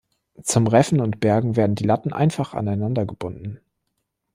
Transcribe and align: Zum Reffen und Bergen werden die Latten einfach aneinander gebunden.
Zum 0.41 0.65
Reffen 0.65 0.99
und 0.99 1.19
Bergen 1.19 1.55
werden 1.55 1.75
die 1.75 1.83
Latten 1.83 2.11
einfach 2.11 2.55
aneinander 2.55 3.05
gebunden. 3.05 3.59